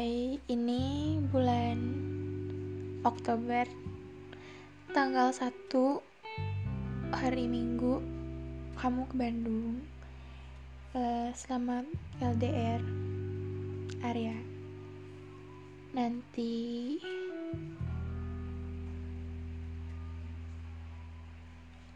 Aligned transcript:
mulai 0.00 0.40
ini 0.48 1.20
bulan 1.28 1.76
Oktober 3.04 3.68
tanggal 4.96 5.28
1 5.28 5.52
hari 7.12 7.44
Minggu 7.44 8.00
kamu 8.80 9.04
ke 9.12 9.14
Bandung. 9.20 9.84
Eh, 10.96 11.04
uh, 11.04 11.28
selama 11.36 11.84
LDR 12.16 12.80
Arya. 14.00 14.40
Nanti 15.92 16.96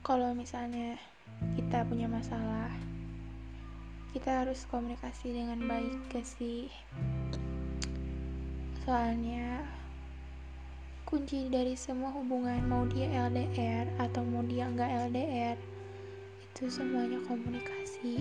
kalau 0.05 0.37
misalnya 0.37 1.01
kita 1.57 1.89
punya 1.89 2.05
masalah 2.05 2.69
kita 4.12 4.45
harus 4.45 4.69
komunikasi 4.69 5.33
dengan 5.33 5.65
baik 5.65 5.97
gak 6.12 6.29
sih 6.29 6.69
soalnya 8.84 9.65
kunci 11.09 11.48
dari 11.48 11.73
semua 11.73 12.12
hubungan 12.12 12.61
mau 12.69 12.84
dia 12.84 13.09
LDR 13.33 13.88
atau 13.97 14.20
mau 14.29 14.45
dia 14.45 14.69
nggak 14.69 15.09
LDR 15.09 15.56
itu 16.45 16.69
semuanya 16.69 17.16
komunikasi. 17.25 18.20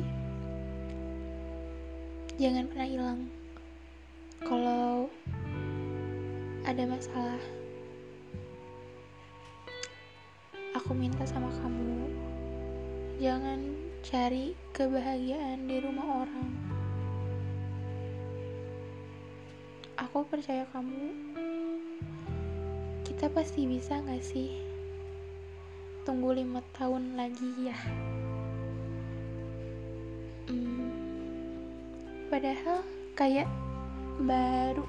Jangan 2.40 2.72
pernah 2.72 2.88
hilang. 2.88 3.22
Kalau 4.40 5.12
ada 6.64 6.84
masalah 6.88 7.44
aku 10.80 10.96
minta 10.96 11.28
sama 11.28 11.52
kamu 11.60 12.08
jangan 13.20 13.60
cari 14.00 14.56
kebahagiaan 14.72 15.68
di 15.68 15.84
rumah 15.84 16.24
orang 16.24 16.63
aku 19.98 20.26
percaya 20.26 20.66
kamu. 20.74 21.14
Kita 23.06 23.30
pasti 23.30 23.70
bisa 23.70 24.02
gak 24.02 24.26
sih? 24.26 24.58
Tunggu 26.04 26.34
lima 26.34 26.60
tahun 26.74 27.14
lagi 27.16 27.70
ya. 27.70 27.78
Hmm, 30.50 30.92
padahal 32.28 32.82
kayak 33.14 33.48
baru. 34.20 34.84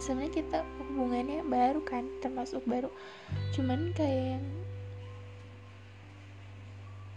Sebenarnya 0.00 0.32
kita 0.34 0.58
hubungannya 0.88 1.44
baru 1.46 1.82
kan 1.84 2.06
termasuk 2.22 2.62
baru. 2.64 2.88
Cuman 3.52 3.92
kayak 3.92 4.38
yang 4.38 4.46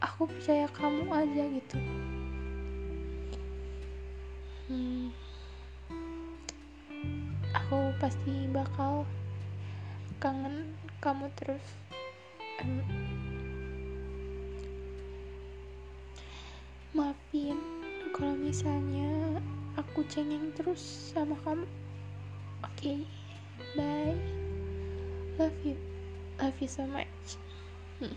aku 0.04 0.28
percaya 0.30 0.68
kamu 0.74 1.06
aja 1.10 1.44
gitu. 1.50 1.78
Hmm, 4.66 5.14
aku 7.66 7.90
pasti 7.98 8.46
bakal 8.54 9.10
kangen 10.22 10.78
kamu 11.02 11.26
terus. 11.34 11.66
Um, 12.62 12.86
maafin 16.94 17.58
kalau 18.14 18.38
misalnya 18.38 19.42
aku 19.82 20.06
cengeng 20.06 20.54
terus 20.54 21.10
sama 21.10 21.34
kamu. 21.42 21.66
Oke 22.62 22.70
okay, 22.70 22.98
bye. 23.74 24.14
Love 25.42 25.58
you. 25.66 25.74
Love 26.38 26.58
you 26.62 26.70
so 26.70 26.86
much. 26.86 27.42
Hmm. 27.98 28.14